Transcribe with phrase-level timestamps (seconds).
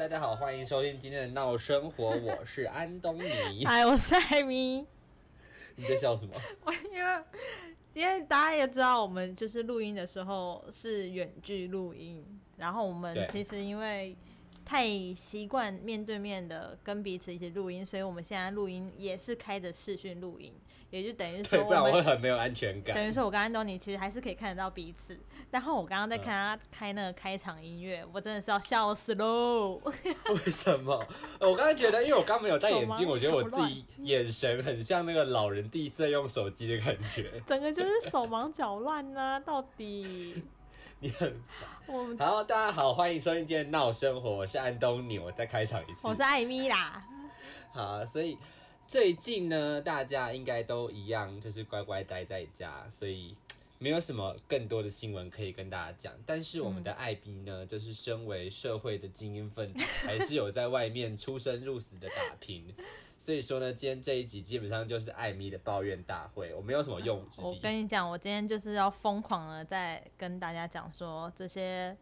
[0.00, 3.66] 大家好，欢迎收听今天的闹生活，我是安东尼。
[3.66, 4.86] 嗨， 我是艾米。
[5.76, 6.32] 你在笑什么？
[6.64, 7.22] 我因为
[7.92, 12.24] 因为大家也知道，我们就是录音的时候是远距录音，
[12.56, 14.16] 然后我们其实因为
[14.64, 20.54] 太习惯面对面的跟彼此一起录音，所以我们现在录音也是开着视讯录音，
[20.88, 23.12] 也就等于对，说不然我会很没有安全感等于感。
[23.12, 25.18] 说，我跟安东尼其实还是可以看得到彼此。
[25.50, 29.80] 然后我刚刚在看他开那个开场音乐，我真的是要笑死喽！
[29.84, 31.04] 为什么？
[31.40, 37.42] 呃我刚才觉得，因为我刚没有戴眼镜，我觉得我自己眼神很像那个老人第一次用手机的感觉。
[37.46, 40.40] 整个就是手忙脚乱呐、到底
[41.00, 41.42] 你很
[41.86, 46.06] 我们好，大家好，欢迎收听今天的闹生活，我是安东尼，我再开场一次。
[46.06, 47.02] 我是艾米啦。
[47.72, 48.38] 好，所以
[48.86, 53.34] 最近呢，大家应该都一样，就是乖乖待在家，所以
[53.82, 56.12] 没有什么更多的新闻可以跟大家讲。
[56.26, 62.74] 但是我们的艾比呢，就是身为社会的精英分子，还是有在外面出生入死的打拼。
[63.18, 67.54] 所以说呢，今天这一集基本上就是艾米的抱怨大会，我没有什么用武之我。
[67.62, 71.96] 跟你讲，我今天就是要疯狂的在跟大家讲说这些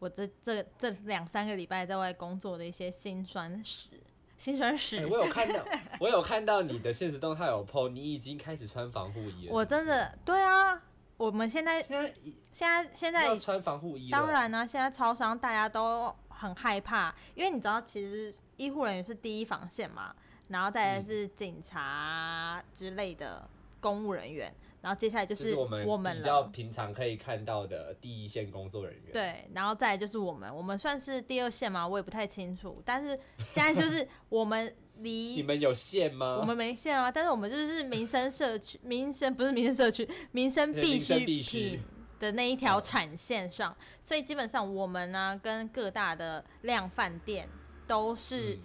[0.00, 3.88] 我这这这两三个礼拜在外工作的一些辛酸史，
[4.36, 4.98] 辛酸史。
[4.98, 5.64] 哎我有看到，
[6.00, 9.52] 我有看到你的现实动态有 PO，你已经开始穿防护衣了。
[9.52, 10.80] 我真的对啊，
[11.22, 12.12] 我们现在现在
[12.50, 20.12] 现在现在要穿防护衣，当然呢、现在超商大家都很害怕，因为你知道，其实医护人员是第一防线嘛，
[20.48, 26.42] 然后再来是警察之类的公务人员，然后接下来就就是我们我们比较。
[26.48, 32.82] 平常可以看到的第一线工作人员。，对，然后再来就是我们，我们算是第二线嘛，我也不太清楚。
[32.84, 36.38] 但是现在就是 我们你们有线吗？
[36.40, 41.80] 我们没线啊，但是我们就是民生社区、 民生不是民生社区、民生必需品
[42.20, 47.48] 的那一条产线上，所以基本上我们呢、跟各大的量饭店
[47.86, 48.60] 都是嗯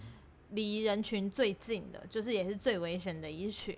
[0.52, 3.76] 离人群最近的，就是也是最危险的一群。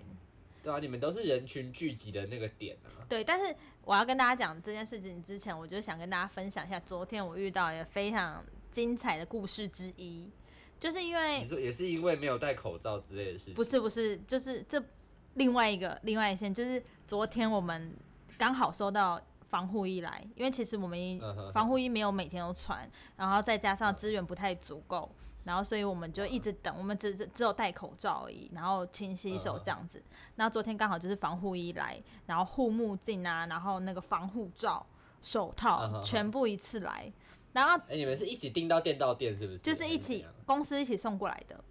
[0.62, 3.00] 对啊，你们都是人群聚集的那个点啊。
[3.08, 10.28] 对，但是我要跟大家讲这件事情之前，我就想跟大家分享一下昨天我遇到一个非常精彩的故事之一，
[10.80, 13.54] 就是因为你说也是因为没有戴口罩之类的事情？
[13.54, 14.82] 不是不是，就是这
[15.34, 17.94] 另外一个另外一线，就是昨天我们
[18.38, 20.98] 刚好收到防护衣来，因为其实我们
[21.52, 25.10] 防护衣没有每天都穿，然后再加上资源不太足够，
[25.44, 30.02] 然后所以我们就一直等，我们只只只有戴口罩而已，然后勤洗手这样子。
[30.36, 34.86] 那昨天刚好就是防护衣来，然后护目镜啊，然后那个防护罩、
[35.20, 37.12] 手嗯套全部一次来，
[37.52, 39.58] 然后哎、你们是一起订到店到店是不是？
[39.58, 41.64] 就是一起公司一起送过来的。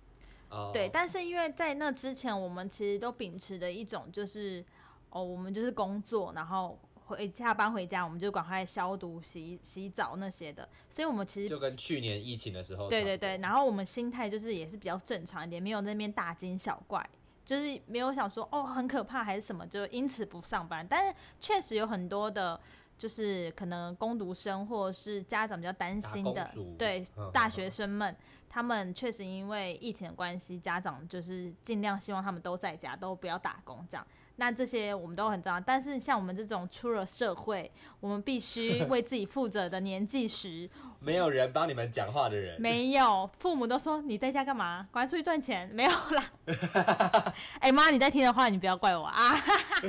[0.49, 4.65] 哦，对，但是因为在那之前，我们其实都秉持的一种就是，
[5.11, 17.07] 哦，我们就是工作，然后回下班回家，我们就赶快消毒、洗洗澡那些的，所以我们其实就跟去年疫情的时候，对对对，，然后我们心态就是也是比较正常一点，没有那边大惊小怪，
[17.45, 20.85] 就是没有想说哦很可怕还是什么，就因此不上班。
[20.89, 22.59] 但是确实有很多的，
[22.99, 28.13] 就是可能工读生或者是家长比较担心的对嗯大学生们，
[28.49, 34.05] 他们确实因为疫情的关系，家长就是尽量希望他们都在家，都不要打工这样。
[34.39, 37.69] 那这些我们都很重要，但是像我们这种出了社会，
[37.99, 40.69] 我们必须 为自己负责的年纪时，
[41.01, 44.87] 没有人帮你们讲话的人，没有，父母都说你在家干嘛？
[44.93, 45.69] 赶快出去赚钱。
[45.73, 47.33] 没有啦。
[47.59, 49.35] 哎、妈，你在听的话，你不要怪我啊。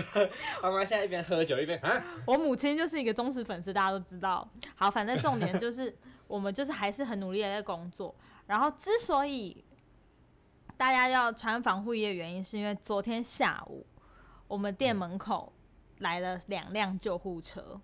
[0.60, 4.46] 妈妈现在一边喝酒一边啊，我母亲就是一个忠实粉丝，大家都知道。
[4.74, 5.96] 好，反正重点就是
[6.26, 8.12] 我们就是还是很努力的在工作。
[8.48, 9.64] 然后之所以
[10.76, 13.86] 大家要穿防护衣的原因，是因为昨天下午
[14.50, 15.52] 我们店门口
[15.98, 17.80] 来了两辆救护车。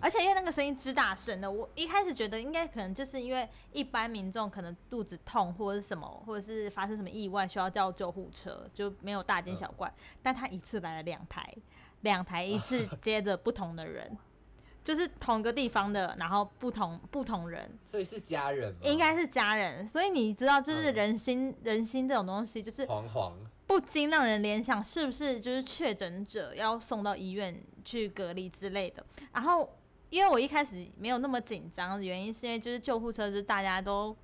[0.00, 9.92] 而且因为那个声音之大声的，我一开始觉得应该可能就是因为一般民众可能肚子痛或者是什么，或者是发生什么意外需要叫救护车，就没有大惊小怪。
[10.22, 11.52] 但他一次来了两台，
[12.00, 14.18] 两台一次接着不同的人，
[14.82, 18.74] 就是同一个地方的，然后不同不同人，所以是家人？
[18.82, 19.86] 应该是家人。
[19.86, 23.36] 所以你知道，就是嗯人心、人心这种东西，就是黄黄，
[23.68, 29.04] 不禁让人联想，是不是就是确诊者要送到医院去隔离之类的？
[29.34, 29.76] 然后，
[30.08, 34.16] 因为我一开始没有那么紧张，原因是因为就是救护车，就是大家都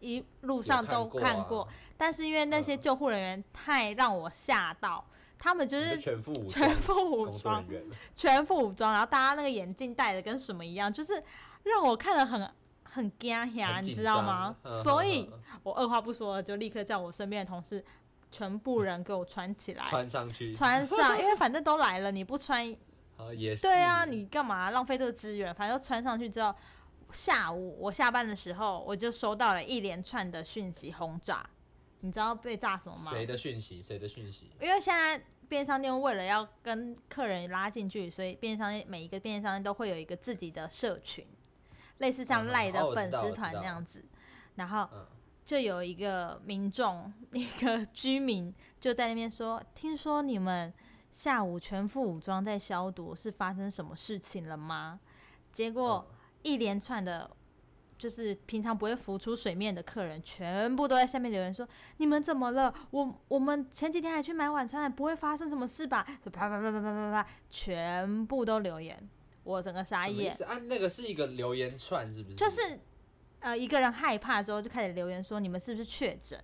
[0.00, 1.66] 一路上都有看看过，
[1.96, 5.02] 但是因为那些嗯救护人员太让我吓到，
[5.38, 7.64] 他们就是是全副武装全副武装
[8.14, 11.22] 全副武装， 然后大家那个眼镜戴的跟什么一样，就是
[11.62, 12.50] 让我看了很
[12.84, 14.54] 很惊吓，你知道吗？
[14.82, 15.30] 所以
[15.62, 17.82] 我二话不说就立刻叫我身边的同事
[18.30, 22.64] 全部人给我穿起来，穿上去，穿上，因为反正都来了，你不穿，
[23.16, 25.54] 啊也是，对啊，你干嘛浪费这个资源？
[25.54, 26.54] 反正穿上去之后，
[27.12, 31.44] 下午我下班的时候，我就收到了一连串的讯息轰炸。
[32.02, 33.10] 你知道被炸什么吗？
[33.10, 33.82] 谁的讯息？
[33.82, 34.50] 谁的讯息？
[34.58, 41.26] 因为现在便利商店为了要跟客人拉近距离，所以便利商店每一个便利商店都会有一个自己的社群，
[41.98, 44.02] 类似像嗯赖的粉丝团我知道那样子。
[44.54, 45.06] 然后嗯
[45.50, 50.72] 就有一个民众， 一个居民就在那边说：“听说你们
[51.10, 55.00] 下午全副武装在消毒，是发生什么事情了吗？”
[55.50, 57.28] 结果嗯一连串的。
[57.98, 61.68] 就是平常不会浮出水面的客人，全部都在下面留言说
[61.98, 62.72] ：“你们怎么了？
[62.92, 68.96] 我我们前几天还去买晚餐，不会发生什么事吧？”就啪啪啪啪啪啪啪，全部都留言，
[69.44, 70.32] 我整个傻眼。
[70.46, 70.56] 啊？
[70.64, 72.36] 那个是一个留言串，是不是？
[72.36, 72.80] 就是
[73.40, 76.38] 呃，一个人害怕之后就开始留言说：“你们是不是确诊？”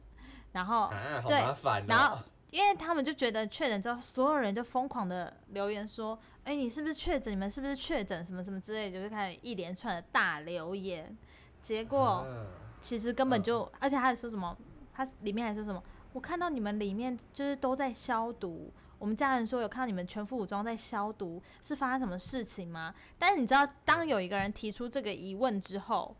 [0.53, 0.91] 然后
[1.27, 1.55] 对哦。
[1.87, 2.19] 然后
[2.51, 7.33] 因为他们就觉得确诊之后，所有人就疯狂的留言说：“哎、你是不是确诊？
[7.33, 8.25] 你们是不是确诊？
[8.25, 11.17] 什么什么之类，就是开始一连串的大留言。
[11.63, 12.47] 结果啊
[12.81, 14.57] 其实根本就，而且他还说什么？
[14.95, 15.83] 他里面还说什么？
[16.13, 18.73] 我看到你们里面就是都在消毒。
[18.99, 22.95] 我们家人说有看到你们全副武装在消毒，是发生什么事情吗？
[23.19, 26.17] 但是你知道，当有一个人提出这个疑问之后，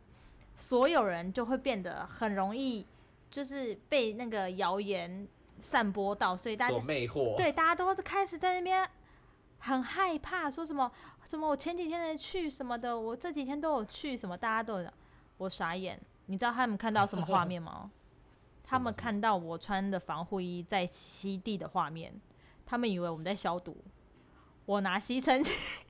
[0.57, 2.87] 所有人就会变得很容易，
[3.31, 5.29] 就是被那个谣言
[5.61, 7.37] 散播到，所以大家所魅惑。
[7.37, 8.89] 对，大家都开始在那边
[9.59, 10.91] 很害怕，说什么
[11.25, 14.91] 什么我前几天才去什么的，我这几天都有去什么，大家都有，
[15.37, 16.01] 我傻眼。
[16.27, 17.91] 你知道他们看到什么画面吗？
[18.65, 22.13] 他们看到我穿的防护衣在吸地的画面，
[22.65, 23.77] 他们以为我们在消毒。
[24.65, 25.85] 我拿吸尘器，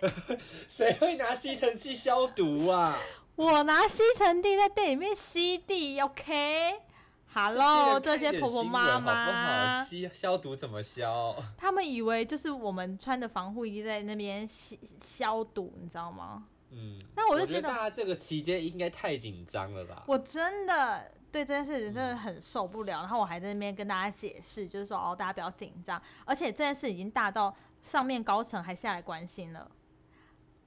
[0.66, 2.96] 谁会拿吸尘器消毒啊？
[3.36, 9.32] 我拿吸尘器在店里面吸地，OK？Hello，这些婆婆妈新闻好不好？
[9.32, 11.36] 妈，吸消毒怎么消？
[11.58, 14.74] 他们以为就是我们穿的防护衣在那边消
[15.04, 16.44] 消毒，你知道吗？
[16.70, 20.02] 嗯，那我就觉得觉大家这个期间应该太紧张了吧？
[20.06, 29.70] 我真的对这件事情真的很受不了，然后我还在那边跟大家解释，就是说哦，大家不要紧张，而且这件事已经大到上面高层还下来关心了。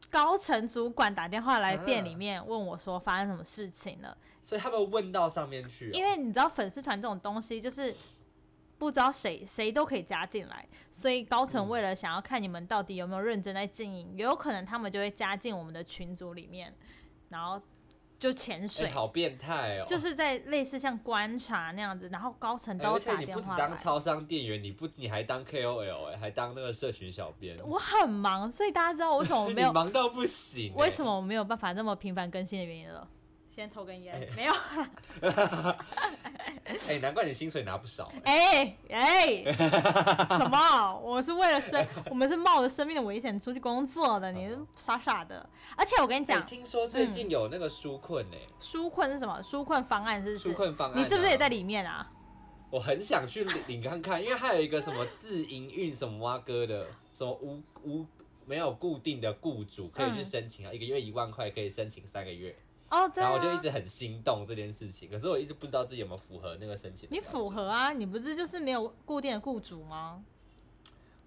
[0.10, 7.96] 高层主管打电话来店里面问我说发生什么事情了，所以他们问到上面去、哦，因为你知道粉丝团这种东西就是
[8.78, 16.74] 不知道谁谁都可以加进来，所以高层为了想要看你们到底有没有认真在经营，有可能他们就会加进我们的群组里面，
[17.30, 17.62] 然后
[18.20, 18.90] 就潜哎、水。
[18.90, 19.86] 好变态哦！
[19.88, 23.68] 就是在类似像观察那样子，然后高层哎都而且你不只打电话。
[23.70, 31.04] 当超商店员，你不你还当 KOL 哎、还当那个社群小编，我很忙，所以大家知道我为什么我没有 你忙到不行、哎为什？
[31.04, 33.08] 么我没有办法那么频繁更新的原因了。
[33.60, 34.54] 先抽根烟，哎没有。
[36.88, 39.44] 哎、难怪你薪水拿不少、哎哎哎，
[40.38, 40.98] 什么？
[41.00, 45.50] 我是为了生，我们是冒着生命的危险出去工作的，你是傻傻的。
[45.76, 49.42] 而且我跟你讲，哎听说最近有那个纾困哎、纾困是什么？
[49.44, 50.40] 纾困方案是？
[50.40, 51.50] 纾困方案、你是不是也在？
[51.50, 52.10] 里面啊？
[52.70, 58.06] 我很想去领看看，因为还有一个什么自营运什么蛙哥的，什么无无
[58.46, 62.56] 没有固定的雇主可以去嗯申请啊，一个月一万块可以申请三个月，
[62.90, 63.60] 哦，对然后我就一啊。
[63.62, 67.08] 直很心动这件事情，可是我一直不知道自己有没有符合那个申请。
[67.12, 67.94] 你符，合啊？
[67.94, 70.24] 你不是就是没有固定的雇主吗？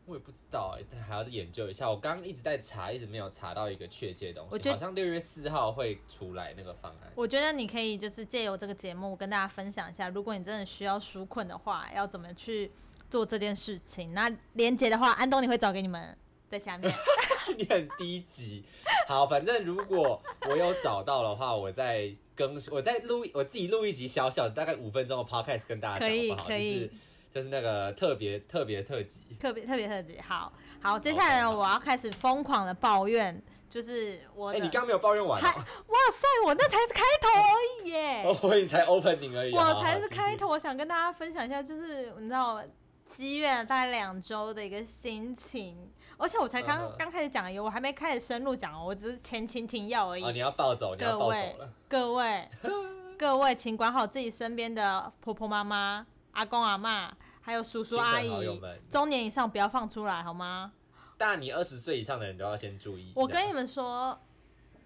[0.04, 1.88] 我也不知道哎、但还要再研究一下。
[1.88, 7.12] 我刚刚一直在查，一直没有查到一个确切的东西，我觉得好像六月四号会出来那个方案。
[7.14, 12.72] 我觉得你可以就是借由这个节目跟大家分享一下，如果你真的需要纾困的话，要怎么去
[13.08, 14.12] 做这件事情。
[14.12, 16.92] 那连接的话，安东尼会找给你们在下面。
[17.56, 18.64] 你很低级。
[19.06, 26.48] 好，反正如果我有找到的话，我再更，我再录，我自己录一集小小的，大概五分钟的 podcast 跟大家讲可以好不好？
[26.48, 26.90] 可以就是
[27.32, 29.20] 就是那个特别特别特辑。
[29.40, 39.54] 特别特别特辑，好好，接下来呢我要开始疯狂的抱怨，就是我哎、的，你刚没有抱怨完、哇塞，我那才是开头而已耶，哦，我你才 opening 而已。
[39.54, 42.62] 我才是开头，我想跟大家分享一下，就是你知道
[43.06, 50.24] 积怨了大概两周的一个心情，而且我才刚刚开始讲而已，我还没开始深入讲哦，我只是前情提要而已。
[50.24, 51.68] 哦，你要暴走，你要暴走了。
[51.88, 52.48] 各位，
[53.18, 60.72] 各位，请管好自己身边的婆婆妈妈、阿公阿妈，还有叔叔阿姨，中年以上不要放出来好吗？
[61.18, 63.12] 大你二十岁以上的人都要先注意。
[63.14, 64.18] 我跟你们说，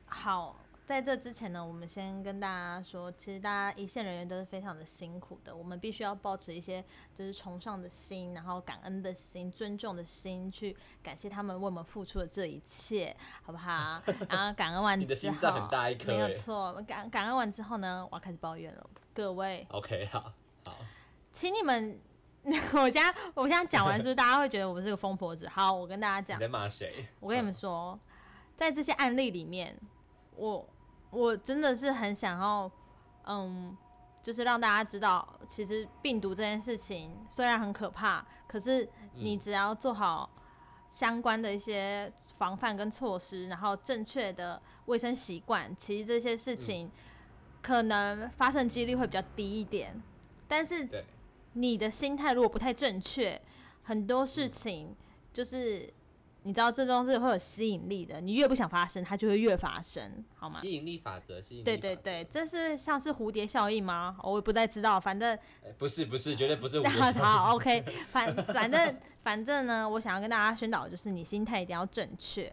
[0.04, 0.56] 好，
[0.86, 14.00] 在这之前呢，我们先跟大家说，其实大家一线人员都是非常的辛苦的，我们必须要保持一些就是崇尚的心，然后感恩的心、尊重的心，去感谢他们为我们付出的这一切，好不好？
[14.30, 16.72] 然后感恩完你的之后，心脏很大一颗没有欸错。
[16.86, 20.32] 感感恩完之后呢，我要开始抱怨了，各位，OK，好，
[20.64, 20.76] 好，
[21.32, 22.00] 请你们。
[22.46, 25.48] 我现在我现在讲完，是不是大家会觉得我是个疯婆子？
[25.48, 27.04] 好，我跟大家讲你，在骂谁？
[27.18, 27.98] 我跟你们说，
[28.54, 29.76] 在这些案例里面，
[30.36, 30.64] 我
[31.10, 32.70] 我真的是很想要，
[33.24, 33.76] 嗯，
[34.22, 40.28] 就是让大家知道，其实病毒这件事情虽然很可怕，可是你只要做好
[40.88, 46.90] 相关的一些防范跟措施，然后正确的卫生习惯，其实这些事情
[47.62, 50.02] 可能发生几率会比较低一点。
[50.46, 51.04] 但是对，
[51.54, 53.40] 你的心态如果不太正确，
[53.82, 54.94] 很多事情
[55.32, 55.92] 就是
[56.46, 58.20] 你知道，这种是会有吸引力的。
[58.20, 60.60] 你越不想发生，它就会越发生，好吗？
[60.60, 64.16] 吸引力法则，吸引力对对对，这是像是蝴蝶效应吗？
[64.22, 67.12] 我也不太知道，反正哎不是不是，绝对不是我好
[67.44, 72.50] 好 OK，反反正反正呢，我想要跟大家宣导的就是你心态一定要正确。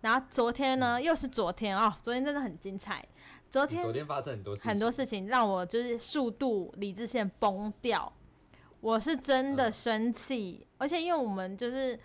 [0.00, 3.04] 然后昨天呢，又是昨天哦，昨天真的很精彩。
[3.50, 8.12] 昨天昨天发生很多事情，很多事情让我就是速度理智线崩掉，
[8.80, 11.98] 我是真的嗯生气，而且因为我们就是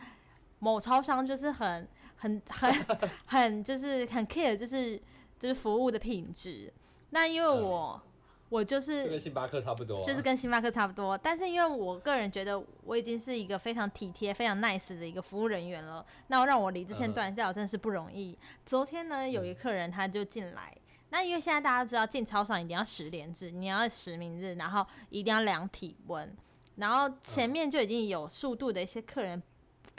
[0.60, 1.88] 某超商就是很
[2.18, 2.74] 很很
[3.26, 5.02] 很就是很 care 就是
[5.40, 6.72] 就是服务的品质，
[7.10, 7.64] 那因为嗯。
[7.64, 8.02] 我、
[8.50, 17.14] 我就是就跟星巴克差不多啊、就是跟星巴克差不多，但是因为我个人觉得我已经是一个非常体贴、非常 nice 的一个服务人员了，那我让我理智线嗯。
[17.14, 18.36] 断掉真是不容易。
[18.66, 20.76] 昨天呢，有一个客人他就进来，
[21.12, 26.36] 那因为现在大家知道进超商一定要十连制，你要实名制，然后一定要量体温，
[26.78, 29.42] 然后前面就已经有速度的一些客人。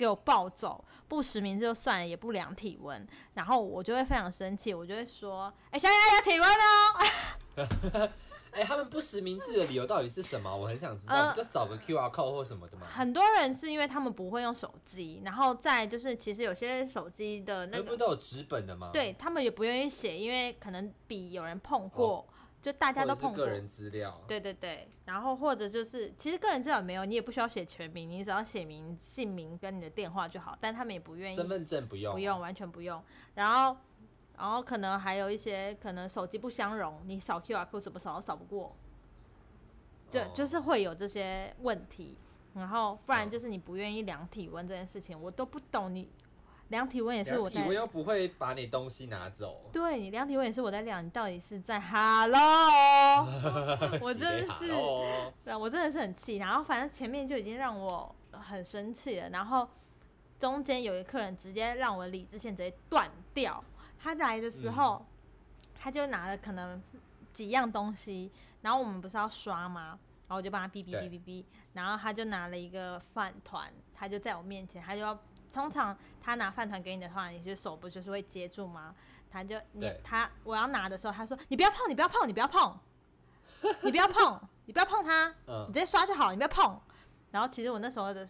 [0.00, 8.10] 给我暴走，不实名制就算了，也不量体温，然后我就会非常生气，我就会说：“哎、小雅雅体温哦。
[8.52, 10.56] ”哎、他们不实名制的理由到底是什么？
[10.56, 12.86] 我很想知道，呃就扫个 QR code 或什么的吗？
[12.90, 22.26] 很多人是因为他们不会用手机，然后再就是其实有些手机的那个，那不都有纸本的吗？，对他们也不愿意写，因为可能笔有人碰过，
[22.60, 23.44] 就大家都碰过。
[23.44, 24.20] 个人资料。
[24.26, 33.02] 对对对，然后或者就是其实个人资料没有，你也不需要写全名，你只要写名、姓名跟你的电话就好，但他们也不愿意身份证不用，不用，完全不用。
[33.34, 33.76] 然后，
[34.36, 38.76] 然后可能还有一些可能手机不相容，你扫 QR code 怎么扫都扫不过，
[40.10, 42.16] 就、哦就是会有这些问题。
[42.52, 46.10] 然后不然哦就是你不愿意量体温这件事情，我都不懂你
[46.70, 49.68] 量体温也是我体温又不会把你东西拿走。
[49.72, 53.26] 对你量体温也是我在量，你到底是在 Hello？
[54.00, 54.72] 我真的是。
[55.58, 56.36] 我真的是很气。
[56.36, 59.68] 然后反正前面就已经让我很生气了，然后
[60.38, 63.62] 中间有一客人直接让我理智线直接断掉。
[64.02, 65.04] 他来的时候，
[65.74, 66.80] 他就拿了可能
[67.32, 68.30] 几样东西，
[68.62, 69.98] 然后我们不是要刷吗？
[70.28, 75.18] 然后我就帮他哔哔哔哔哔，然后他就拿了一个饭团，他就在我面前，他就要
[75.52, 78.94] 通常他拿饭团给你的话，你就手不就是会接住吗？
[79.30, 82.78] 他就你他我要拿的时候，他说你不要碰，你不要碰，你不要碰，
[83.82, 86.80] 你不要碰， 你不要碰它，你嗯直，接刷就好，你不要碰。
[87.30, 88.26] 然后其实我那时候的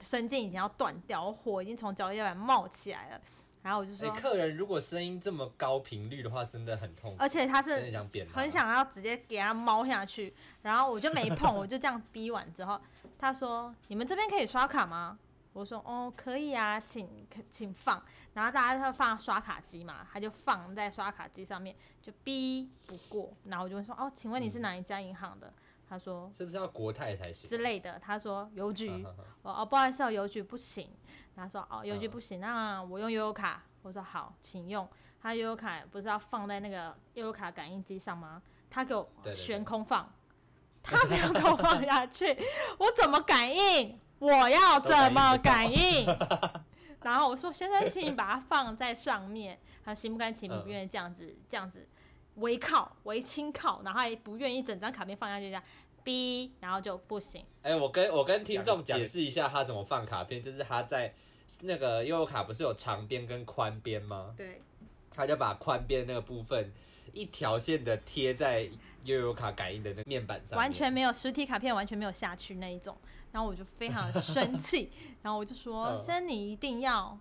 [0.00, 3.20] 神经已经要断掉，我火已经从脚底板冒起来了。
[3.62, 8.24] 然后我就哎、说，客人如果声音这么高频率的话，真的很痛苦，而且他是想扁。
[8.28, 10.32] 很想要直接给他猫下去，
[10.62, 12.80] 然后我就没碰，我就这样逼完之后，
[13.18, 15.18] 他说：“你们这边可以刷卡吗？”
[15.58, 18.02] 我说：“哦，可以啊，请请放。”
[18.34, 23.32] 然后大家就放刷卡机嘛，他就放在刷卡机上面，就逼不过。
[23.44, 25.50] 然后我就问说：“哦，请问你是哪一家银行的？”
[25.88, 27.48] 他说是不是要国泰才行？
[27.48, 28.90] 之类的，他说邮局。
[28.90, 30.90] 嗯嗯嗯我哦，不好意思哦，邮局不行。
[31.36, 33.62] 然后说哦，邮局嗯不行，那我用悠游卡。
[33.82, 34.86] 我说好，请用。
[35.22, 38.42] 他悠游卡不是要放在那个悠游卡感应机上吗？
[38.68, 40.12] 他给我悬空放，
[40.82, 42.36] 他没有给我放下去，
[42.78, 43.98] 我怎么感应？
[44.18, 46.06] 我要怎么感应？
[47.02, 49.58] 然后我说先生，请你把它放在上面。
[49.84, 51.86] 他心不甘情不愿意这样子，这样子
[52.34, 55.62] 围靠围轻靠，然后还不愿意整张卡片放下去，这样
[56.02, 57.44] 逼，然后就不行。
[57.62, 61.14] 哎、我跟我跟听众解释一下他怎么放卡片，就是他在
[61.60, 64.34] 那个悠游卡不是有长边跟宽边吗？
[64.36, 64.60] 对，
[65.12, 66.72] 他就把宽边那个部分
[67.12, 68.68] 一条线的贴在
[69.04, 72.98] 悠游卡感应的那个面板上面，完全没有实体卡片，完全没有下去那一种。
[73.36, 74.90] 然后我就非常的生 气，
[75.20, 77.18] 然后我就说：“嗯先生，你一定要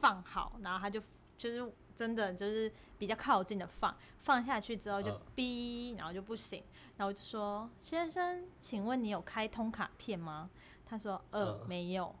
[0.00, 1.00] 放好。”然后他就
[1.38, 2.68] 就是真的就是
[2.98, 6.60] 比较靠近的放，放下去之后就嗯哔，然后就不行。
[6.96, 10.50] 然后我就说：“先生，请问你有开通卡片吗？”
[10.84, 12.12] 他说：“呃，嗯没有。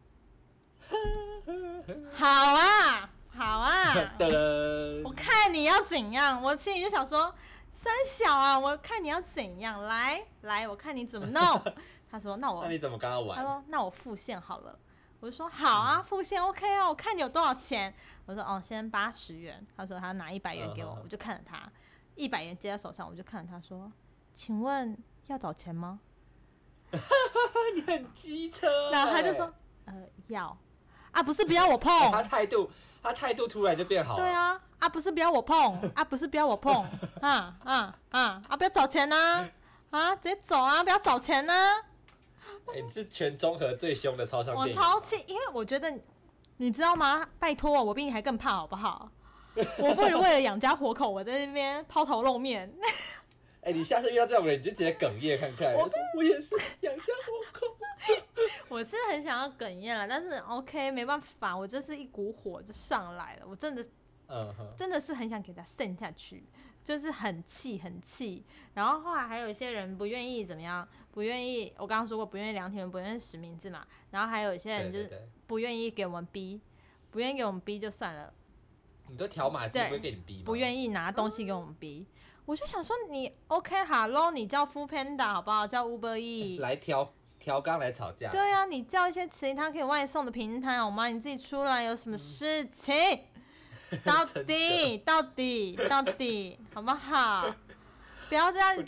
[2.14, 2.24] ”好
[2.54, 3.94] 啊，好啊，
[5.04, 7.34] 我看你要怎样，我心里就想说，
[7.72, 11.60] 三小啊，我看你要怎样，来来，我看你怎么弄。
[12.14, 13.42] 他说，那我那，你怎么跟他玩他？
[13.42, 14.78] 说，那我付现好了。
[15.18, 17.92] 我就说好啊，付现 OK 啊，我看你有多少钱。
[18.26, 19.66] 我说哦，先八十元。
[19.76, 21.68] 他说他拿一百元给我我就看着他，
[22.14, 23.90] 一百元接在手上，我就看着他说，
[24.32, 25.98] 请问要找钱吗？
[27.74, 29.52] 你很机车、然后他就说，
[29.86, 29.94] 呃，
[30.28, 30.56] 要
[31.10, 32.70] 啊，不是不要我碰，哎他态度，
[33.02, 34.22] 他态度突然就变好了。
[34.22, 36.86] 对，啊，啊啊，不是不要我碰，啊，不是不要我碰，
[37.22, 39.48] 啊啊啊啊，不要找钱呐、
[39.90, 41.82] 啊，直接走啊，不要找钱呐、
[42.72, 44.82] 哎、你是全综合最凶的超商我店员。
[44.84, 45.92] 超气，因为我觉得
[46.56, 47.26] 你知道吗？
[47.38, 49.10] 拜托，我比你还更怕，好不好？
[49.78, 52.72] 我不能为了养家活口，我在那边抛头露面。
[53.60, 55.72] 哎、你下次遇到这种人，你就直接哽咽看看。
[55.74, 57.76] 我说我也是养家活口。
[58.68, 63.82] 我是很想要哽咽了，但是 OK 没办法，我就是一股火就上来了，我真的
[64.26, 66.44] 嗯哼，真的是很想给他渗下去，
[66.84, 68.44] 就是很气很气。
[68.74, 73.84] 然后后来还有一些人不愿意怎么样，不愿意，我刚刚说过不愿意量体温，不愿意实名制嘛。
[74.10, 76.60] 然后还有一些人就是不愿意给我们逼，
[77.10, 78.32] 不愿意给我们逼就算了，
[79.08, 80.42] 你都条码自己不会给你逼吗？
[80.44, 82.06] 不愿意拿东西给我们逼。
[82.44, 85.66] 我就想说你 OK 哈喽，你叫 Food Panda 好不好？
[85.66, 86.58] 叫 Uber E。
[86.58, 88.30] 来调调刚来吵架。
[88.30, 91.06] 对啊，你叫一些其他可以外送的平台好吗？
[91.08, 92.94] 你自己出来有什么事情？
[94.04, 97.54] 到底到底到底好不好？
[98.28, 98.82] 不要这样子。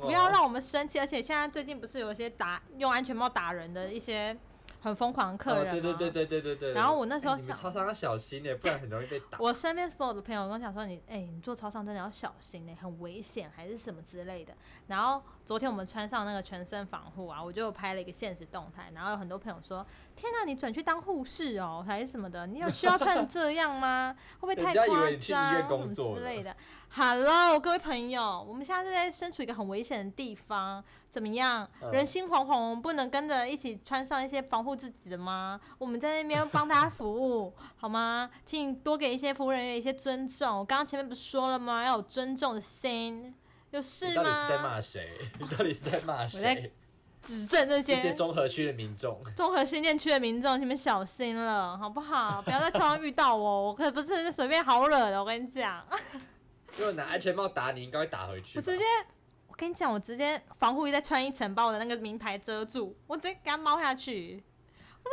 [0.00, 0.98] 不要让我们生气。
[0.98, 4.36] 而且现在最近不是有一些打用安全帽打人的一些
[4.80, 6.72] 很疯狂的客人对对对对对对对。
[6.72, 9.38] 然后我那时候想超商要小心点，不然很容易被打。
[9.40, 14.54] 我身边所有的朋友跟我讲说你，哎、你做超商真的要小心呢、很危险还是什么之类的。
[14.86, 24.16] 然后昨天我们穿上那个全身防护啊，我就拍了一个现实动态，然后有很多朋友说，天哪、你转去当护士哦，还是什么的，你有需要穿成这样吗？
[24.40, 25.52] 会不会太人家以夸为你去医院张？
[25.56, 26.56] 什么工作之类的。
[26.92, 31.68] Hello，各位朋友，我们现在是在身处一个很危险的地方，怎么样？
[31.82, 35.60] 嗯人心惶惶，不能跟着一起穿上一些防护自己的吗？
[35.76, 38.30] 我们在那边帮大家服务， 好吗？
[38.46, 40.60] 请多给一些服务人员一些尊重。
[40.60, 41.84] 我刚刚前面不是说了吗？
[41.84, 43.34] 要有尊重的心，
[43.72, 44.62] 有你事到底是在吗？
[44.62, 45.18] 骂谁？
[45.38, 46.72] 你到底是在骂谁？
[47.20, 49.20] 指正这一些些综合区的民众。
[49.36, 52.40] 综合新店区的民众，你们小心了，好不好？
[52.40, 55.20] 不要在车上遇到我， 我可不是随便好惹的。
[55.20, 55.84] 我跟你讲，
[56.78, 58.58] 如果拿安全帽打你，应该会打回去。
[58.58, 59.19] 我直接，我
[59.60, 64.42] 跟你讲，我直接防护衣再穿一层，把我的那个名牌遮住，我直接给它猫下去。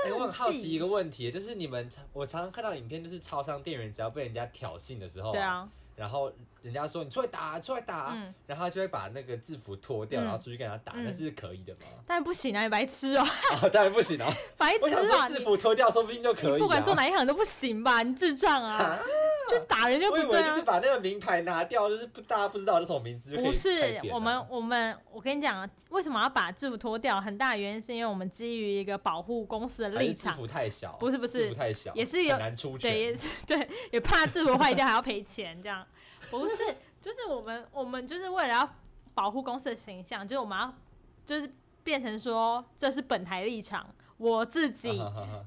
[0.06, 6.32] 哎、我很好奇一个问题，就是你们常我常常看到影片，就是超商店员只要被人家挑衅的时候、对，啊，然后
[6.62, 11.82] 人家说你出来打，出来打，嗯然后他就会把那个制服脱掉，嗯然后出去跟他打，嗯那是可以的吗？
[12.06, 14.32] 当然不行啊，你白痴哦、啊， 当然不行啊！
[14.58, 15.28] 白痴啊！
[15.28, 16.58] 制服脱掉，说不定就可以、啊。
[16.58, 18.04] 不管做哪一行都不行吧？
[18.04, 19.00] 你智障啊！
[19.48, 20.62] 啊，就是打人就不对啊就是。
[20.64, 27.22] 把那个名牌拿掉，就是不大家不知道这种名字不是我们，我们我跟你讲，为什么要把制服脱掉？
[27.22, 32.92] 很大的原因是因为我们基于一个保护公司的立场制服太小，不是不是制服太小，也是有很难出拳。
[32.92, 35.86] 对，也是对， 也怕制服坏掉还要赔钱，这样
[36.30, 36.56] 不是？
[37.00, 38.70] 就是我们我们就是为了要
[39.14, 40.74] 保护公司的形象，就是我们要
[41.26, 41.50] 就是
[41.84, 45.02] 变成说这是本台立场，我自己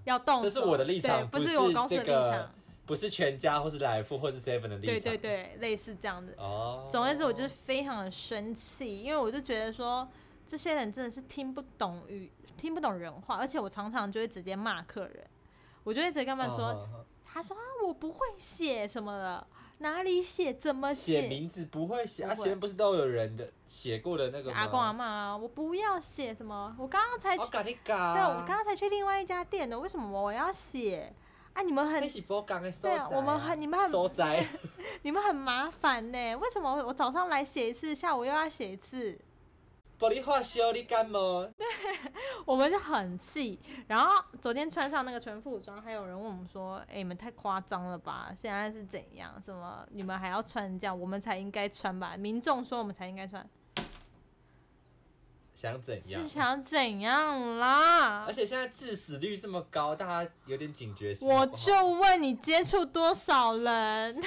[0.05, 2.51] 要动手，这是我的立场不是我公司的立场，
[2.91, 5.01] 不是全家或是来福或是 seven 的立场。
[5.01, 6.35] 对对对，类似这样子。
[6.37, 10.09] 哦，总而言之，我就是非常的生气，因为我就觉得说，
[10.45, 15.25] 这些人真的是听不懂语，听不懂人话，而且我常常就会直接骂客人，
[15.85, 16.85] 我就一直接跟他们说，
[17.25, 19.47] 他说啊我不会写什么的，
[19.79, 24.57] 哪里写怎么写名字不会写，啊，前面不是都有人的写过的那个吗？
[24.59, 27.49] 阿公阿妈啊，我不要写什么，我刚刚才去，
[27.85, 31.15] 对，我刚刚才去另外一家店的，为什么我要写？
[31.55, 32.01] 啊，你们很
[32.83, 33.91] 对啊，啊我们很你们很
[35.03, 39.19] 你们很麻烦呢，为什么我早上来写一次，下午又要写一次？
[39.99, 41.47] 玻璃化修你敢吗？
[42.47, 43.61] 我们就很气。
[43.87, 48.33] 然后昨天穿上那个全副武装，还有人问我们说：“哎、你们太夸张了吧？
[48.35, 49.35] 现在是怎样？
[49.43, 50.99] 什么你们还要穿这样？
[50.99, 52.17] 我们才应该穿吧？
[52.17, 53.47] 民众说我们才应该穿，
[55.61, 56.29] 想怎样是？
[56.29, 58.33] 想怎样啦而？
[58.33, 61.29] 且现在致死率这么高，大家有点警觉性。
[61.29, 64.23] 我就问你接触多少人？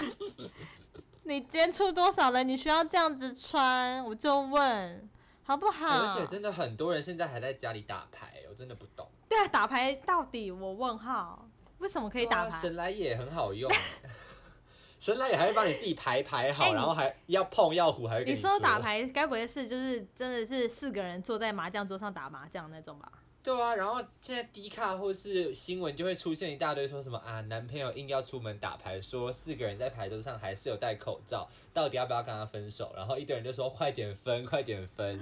[1.25, 2.47] 你接触多少人？
[2.47, 4.03] 你需要这样子穿？
[4.05, 5.09] 我就问，
[5.41, 5.87] 好不好？
[5.87, 9.09] 而且真的很多人现在还在家里打牌，我真的不懂。
[9.27, 12.61] 对啊，打牌到底我问号，为什么可以打牌？
[12.61, 13.67] 神来也很好用，
[15.03, 23.11] 神来也还会帮你自己排排好，然后还要碰要胡，还你说说打牌，该不会是就是真的是四个人坐在麻将桌上打麻将那种吧？
[23.43, 32.93] 对啊，然后现在低卡或是新闻就会出现一大堆说什么啊，男朋友硬要出门打牌，说四个人在牌桌上还是有戴口罩，到底要不要跟他分手？
[32.95, 35.19] 然后一堆人就说快点分，快点分。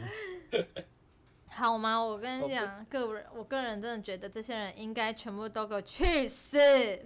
[1.47, 1.99] 好吗？
[1.99, 6.59] 我跟你讲，个人我个人真的觉得这些人应该全部都给我去死！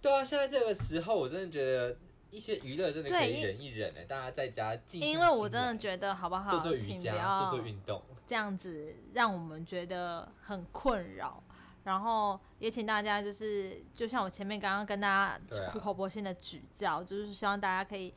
[0.00, 1.96] 对啊，现在这个时候我真的觉得
[2.30, 6.48] 一些娱乐真的可以忍一忍呢、大家在家静下因为我真的觉得好不好？
[6.50, 8.02] 做做瑜伽，要做做运动。
[8.26, 11.42] 这样子让我们觉得很困扰。
[11.84, 18.12] 然后也请大家就是，就像我前面刚刚跟大家苦口婆心的指教，就是希望大家可以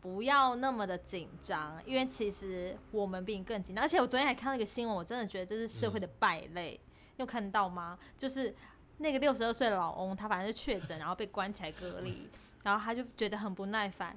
[0.00, 3.84] 不要那么的紧张，因为其实我们比你更紧张。
[3.84, 6.72] 而且我昨天还看到一个新闻，我真的觉得这是社会的败类，
[7.16, 7.96] 你有看到吗？
[8.18, 8.52] 就是
[9.02, 12.30] 那个六十二岁的老翁，他反正是确诊，然后被关起来隔离，
[12.62, 14.16] 然后他就觉得很不耐烦，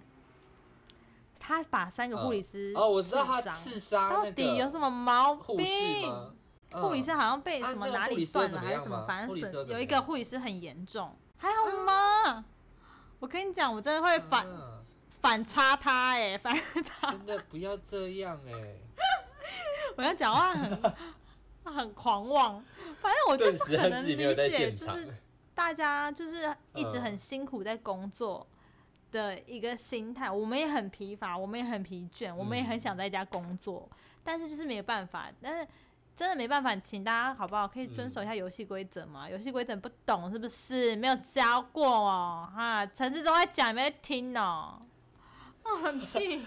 [1.40, 6.08] 他把三个护理师哦，我知道他刺伤刺杀到底有什么毛病？
[6.10, 6.32] 吗？
[6.82, 10.02] 护理师好像被啊什么哪里断了还是什么，反正损有一个？
[10.02, 12.46] 护理师很严重，还好吗？
[13.20, 14.72] 我跟你讲，我真的会反、啊
[15.22, 18.76] 反差他哎、反差，真的不要这样哎，
[19.98, 20.84] 我要讲话很
[21.74, 22.64] 很狂妄，
[23.06, 24.16] 反正我就是很能理
[24.50, 25.08] 解，就是
[25.54, 28.48] 大家就是一直嗯很辛苦在工作
[29.12, 33.88] 的一个心态，我们也很疲乏，我们也很疲倦，我们也很嗯想在家工作，
[34.24, 35.68] 但是就是没有办法，但是。
[36.18, 37.68] 真的没办法，请大家好不好？
[37.68, 39.30] 可以遵守一下游戏规则嘛？
[39.30, 40.96] 游戏规则不懂是不是？
[40.96, 42.86] 没有教过哦，哈！
[42.86, 44.82] 陈志忠在讲，你没在听哦，
[45.66, 46.42] 我很气，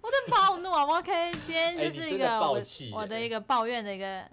[0.00, 2.60] 我在暴怒好不好？OK，今天就是一个我
[2.94, 4.28] 我的一个抱怨的一个，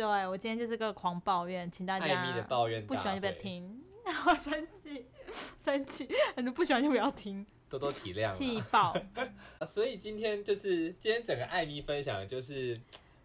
[0.00, 3.82] 对我今天就是个狂抱怨，请大艾家米的抱怨不喜欢就不要听，
[4.26, 5.06] 我生气，
[5.62, 8.32] 生气，很多不喜欢就不要听，多多体谅啊。
[8.32, 8.96] 气爆。
[9.68, 12.74] 所以今天就是今天整个艾米分享的就是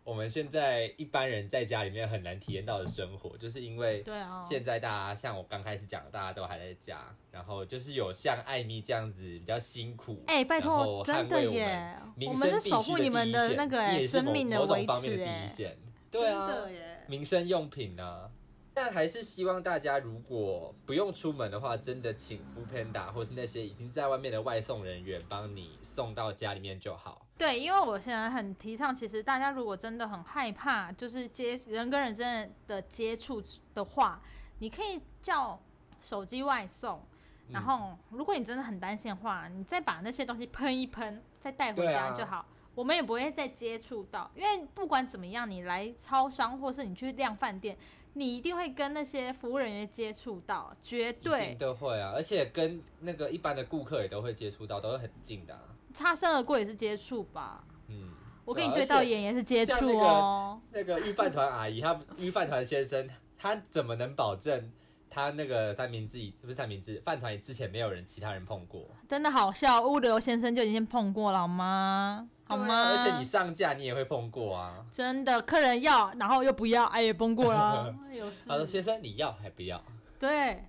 [0.03, 15.77] 我们现在一般人在家里面很难体验到的生活，就是因为对啊，现在大家像我刚开始讲的，大家都还在家，然后就是有像艾米这样子比较辛苦，哎、拜然后托，真的捍卫我们耶，民我们生是守护你必须的第一线们的那个哎也是某生命的某种维方面的第一持哎，线，
[16.21, 17.03] 对啊，真的耶。
[17.07, 18.29] 民生用品啊。
[18.77, 27.25] 但还是希望大家如果不用出门的话，真的请 f o o Panda 或是那些已经在外面的外送人员帮你送到家里面就好。
[27.37, 33.41] 对，因为我现在很提倡，其实大家如果真的很害怕，就是接人跟人之间的接触
[33.73, 34.21] 的话，
[34.59, 35.57] 你可以叫
[36.01, 37.01] 手机外送。
[37.49, 42.45] 然嗯后，如果你真的很担心的话，你再把那些东西喷一喷，再带回家就好。
[42.75, 47.77] 我们也不会再接触到，因为不管怎么样，你来超商或是你去量饭店，
[48.13, 55.61] 你一定会跟那些服务人员接触到，绝一定对都会啊，而且跟那个一般的顾客也都会接触到，都是很近的、啊。
[55.93, 57.63] 擦身而过也是接触吧。
[57.87, 58.11] 嗯，
[58.43, 60.59] 我跟你对到眼也是接触哦。
[60.71, 64.69] 那个御饭团阿姨，她御饭团先生，他怎么能保证
[65.09, 68.89] 他那个三明治不是三明治饭团之前没有人其他人碰过？
[69.07, 72.29] 真的好笑，物流先生就已经先碰过了，好吗？
[72.47, 72.89] 好吗？
[72.89, 74.85] 而且你上架你也会碰过啊。
[74.91, 78.55] 真的客人要，然后又不要，哎，也崩过了， 有事他。
[78.57, 79.83] 说：“先生，你要还不要？
[80.19, 80.63] 对，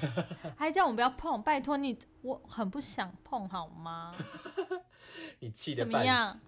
[0.56, 4.14] 还叫我们不要碰，拜托你，我很不想碰，好吗？
[5.40, 6.40] 你气的怎么样死，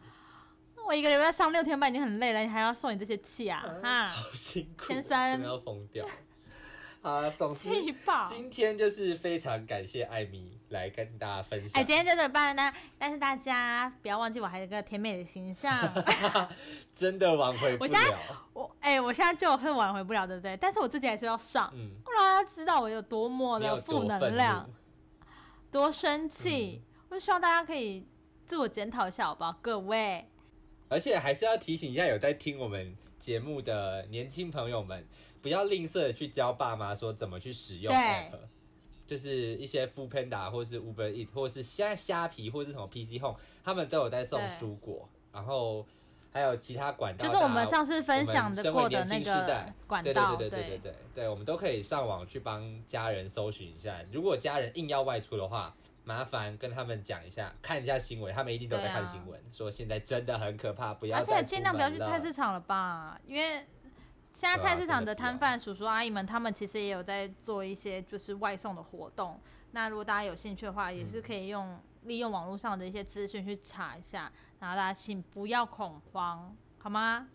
[0.87, 3.65] 我一个礼拜上六天班已经很累了，你还要受你这些气啊？
[3.83, 6.07] 哈，好辛苦，先生真的要疯掉。
[7.03, 8.25] 啊，总之气爆！
[8.27, 11.81] 今天就是非常感谢艾米来跟大家分享。
[11.81, 15.72] 哎，今天就这办呢，但是大家不要忘记，我还有一个甜美的形象。
[16.94, 18.46] 真的挽回不我现在了。
[18.52, 20.57] 我哎、我现在就会挽回不了，对不对？
[20.57, 25.31] 但是我自己还是要上，嗯，让大家知道我有多么的负能量怒，？
[25.70, 26.83] 多生气。
[26.83, 28.05] 嗯我就希望大家可以
[28.48, 29.57] 自我检讨一下，好不好？
[29.62, 30.29] 各位，
[30.88, 35.07] 而且还是要提醒一下有在听我们节目的年轻朋友们，
[35.40, 38.33] 不要吝啬的去教爸妈说怎么去使用 app，
[39.07, 45.87] 就是一些 Food Panda 或是 Uber Eat 或是现在虾皮或是什么 PC Home，他们都有在送蔬果，然后
[46.33, 54.03] 还有其他管道，就是我们上次分享的过的那个管道，对对对对对对对，我们都可以上网去帮家人搜寻一下。
[54.11, 63.66] 如果家人硬要外出的话，麻烦跟他们讲一下，看一下新闻，他们一定都在看新闻，说现在真的很可怕，不要而再且尽量不要去菜市场了吧，因为
[64.37, 69.40] 现在菜市场的摊贩叔叔阿姨们，他们其实也有在做一些就是外送的活动。
[69.70, 77.27] 那如果大家有兴趣的话，也嗯是可以用利用网络上的一些资讯去查一下，然后大家请不要恐慌，好吗？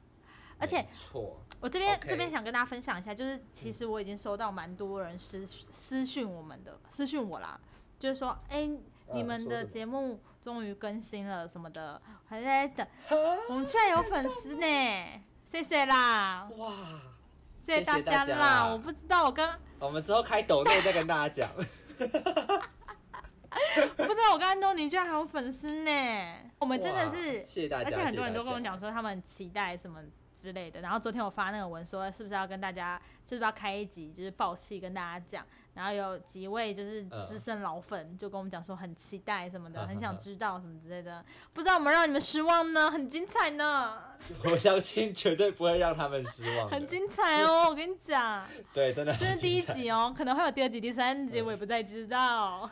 [0.60, 7.60] 而且错，我这边这边想跟大家分享一下，就是其实我已经收到蛮多人私私讯我们的私讯我啦，
[7.98, 8.70] 就是说，哎、
[9.12, 12.88] 你们的节目终于更新了什么的，还在等，
[13.50, 16.74] 我们居然有粉丝呢，谢谢啦，哇！
[17.62, 19.46] 谢谢大家家啦，我不知道我跟
[19.80, 21.50] 我们之后开抖内再跟大家讲。
[23.98, 25.92] 我不知道我跟安东尼居然还有粉丝呢，
[26.58, 30.00] 我们真的是，谢谢大家，而且很多人都跟我讲说他们很期待什么
[30.38, 30.80] 之类的。
[30.80, 35.46] 然后昨天我发那个文说，是不是要跟大家，是不是要开一集，就是爆气跟大家讲。
[35.74, 41.24] 然后有几位就是嗯资深老粉就跟我们讲说很期待什么的，嗯很想知道什么之类的。
[41.54, 42.92] 不知道我们让你们失望呢？
[42.92, 43.98] 很精彩呢，
[44.46, 46.70] 我相信绝对不会让他们失望。
[46.70, 47.68] 很精彩哦！
[47.72, 49.62] 我跟你讲，对，真的这是第一。
[49.62, 52.70] 集哦，可能会有第二集、第三集，嗯我也不太知道。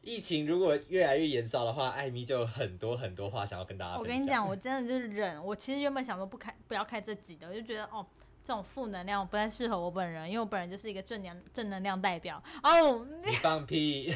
[0.00, 4.00] 疫情如果越来越延烧的话，艾米就有很多很多话想要跟大家分享。
[4.00, 5.44] 我跟你讲，我真的就是忍。
[5.44, 8.04] 我其实原本想说不开，不要开这集的，我就觉得哦，
[8.44, 12.42] 这种负能量不太适合我本人，因为我本人就是一个正能正能量代表。
[12.62, 14.14] 哦，你放屁，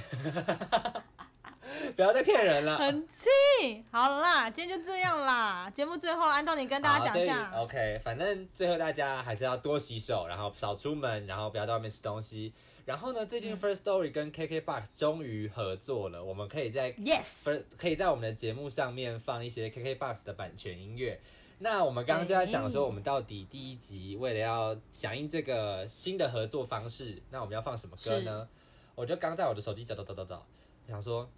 [1.95, 2.77] 不要再骗人了。
[2.77, 3.85] 很气。
[3.91, 5.71] 好啦，今天就这样啦。
[5.71, 7.53] 节目最后，安东尼跟大家讲一下。
[7.57, 12.53] OK，反正最后大家还是要多洗手，然后少出门，然后不要在外面吃东西。
[12.85, 21.21] 然后呢，最近嗯 First Story 跟 KKBox 终于合作了，我们可以在 Yes，First 可以在我们的节目上面放一些 KKBox 的版权音乐。
[21.59, 28.49] 那我们刚刚就在想说，哎我们到底第一集为了要响应这个新的合作方式，那我们要放什么歌呢？
[28.95, 30.47] 我就刚在我的手机找找找找找，
[30.89, 31.29] 想说，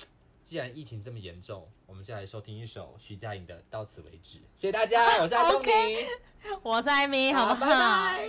[0.43, 4.39] 既然疫情这么严重，我们就来收听一首徐佳莹的《到此为止》。
[4.57, 5.97] 谢谢大家，我是阿东尼，
[6.63, 8.29] 我是艾米，好不拜拜。